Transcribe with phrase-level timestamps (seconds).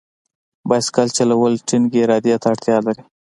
[0.69, 3.03] بایسکل چلول ټینګې ارادې ته اړتیا لري.